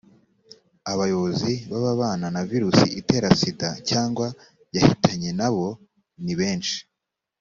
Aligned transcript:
abayobozi 0.91 1.51
babana 1.83 2.27
na 2.35 2.41
virusi 2.51 2.85
itera 2.99 3.27
sida 3.39 3.69
cyangwa 3.89 4.27
yahitanye 4.75 5.29
nabo 5.39 5.67
ni 6.23 6.33
benshi 6.39 6.77